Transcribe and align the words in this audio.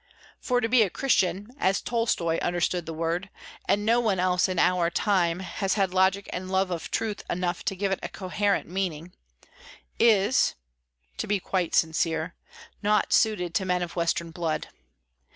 For 0.39 0.61
to 0.61 0.67
be 0.67 0.81
a 0.81 0.89
Christian, 0.89 1.49
as 1.59 1.79
Tolstoy 1.79 2.39
understood 2.39 2.87
the 2.87 2.93
word—and 2.95 3.85
no 3.85 3.99
one 3.99 4.19
else 4.19 4.49
in 4.49 4.57
our 4.57 4.89
time 4.89 5.41
has 5.41 5.75
had 5.75 5.93
logic 5.93 6.27
and 6.33 6.49
love 6.49 6.71
of 6.71 6.89
truth 6.89 7.21
enough 7.29 7.63
to 7.65 7.75
give 7.75 7.91
it 7.91 7.99
coherent 8.11 8.67
meaning—is 8.67 10.55
(to 11.17 11.27
be 11.27 11.39
quite 11.39 11.75
sincere) 11.75 12.33
not 12.81 13.13
suited 13.13 13.53
to 13.53 13.63
men 13.63 13.83
of 13.83 13.95
Western 13.95 14.31
blood. 14.31 14.69